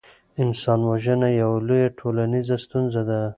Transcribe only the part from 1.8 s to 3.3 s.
ټولنیزه ستونزه ده.